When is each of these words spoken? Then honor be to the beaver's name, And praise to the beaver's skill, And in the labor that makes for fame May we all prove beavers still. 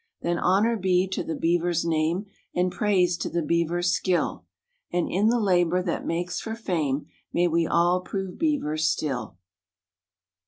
Then 0.23 0.39
honor 0.39 0.77
be 0.77 1.07
to 1.09 1.23
the 1.23 1.35
beaver's 1.35 1.85
name, 1.85 2.25
And 2.55 2.71
praise 2.71 3.15
to 3.17 3.29
the 3.29 3.43
beaver's 3.43 3.91
skill, 3.91 4.45
And 4.91 5.07
in 5.07 5.27
the 5.27 5.39
labor 5.39 5.83
that 5.83 6.07
makes 6.07 6.39
for 6.39 6.55
fame 6.55 7.05
May 7.31 7.47
we 7.47 7.67
all 7.67 8.01
prove 8.01 8.39
beavers 8.39 8.89
still. 8.89 9.37